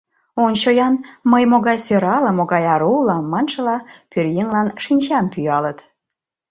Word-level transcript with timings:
«Ончо-ян, 0.45 0.95
мый 1.31 1.43
могай 1.51 1.77
сӧрале, 1.85 2.31
могай 2.39 2.63
ару 2.73 2.89
улам!» 2.99 3.25
маншыла, 3.31 3.77
пӧръеҥлан 4.11 4.67
шинчам 4.83 5.25
пӱялыт. 5.33 5.79